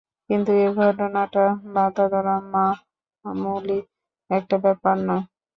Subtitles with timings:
[0.29, 1.43] কিন্তু এ ঘটনাটা
[1.73, 3.79] বাঁধা-ধরা মামুলি
[4.29, 5.23] একটা ব্যাপার নয়।